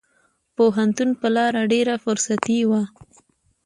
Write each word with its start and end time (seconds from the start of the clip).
پوهنتون 0.55 1.09
په 1.19 1.27
لار 1.35 1.53
ډېره 1.71 1.95
فرصتي 2.03 2.59
وه. 2.69 2.81